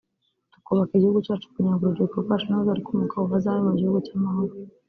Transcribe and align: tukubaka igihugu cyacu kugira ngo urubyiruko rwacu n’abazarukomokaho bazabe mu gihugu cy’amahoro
tukubaka 0.53 0.91
igihugu 0.95 1.19
cyacu 1.25 1.45
kugira 1.53 1.71
ngo 1.73 1.81
urubyiruko 1.83 2.17
rwacu 2.23 2.45
n’abazarukomokaho 2.47 3.25
bazabe 3.33 3.59
mu 3.67 3.73
gihugu 3.79 3.99
cy’amahoro 4.05 4.53